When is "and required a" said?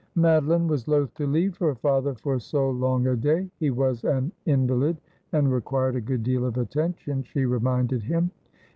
5.31-6.01